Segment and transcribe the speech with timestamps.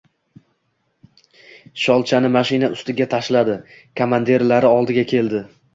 [1.83, 3.61] Sholchani mashina ustiga tashladi.
[4.03, 5.47] Komandirlari oldiga keldi.